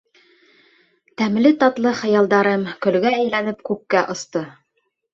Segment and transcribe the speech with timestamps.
[1.23, 4.47] Тәмле-татлы хыялдарым, көлгә әйләнеп, күккә осто.